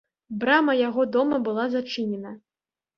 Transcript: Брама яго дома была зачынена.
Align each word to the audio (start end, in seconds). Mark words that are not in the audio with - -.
Брама 0.43 0.73
яго 0.79 1.07
дома 1.17 1.41
была 1.47 1.69
зачынена. 1.77 2.37